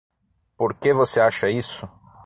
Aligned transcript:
Por 0.57 0.73
que 0.73 0.91
você 0.95 1.19
acha 1.19 1.47
isso? 1.47 1.87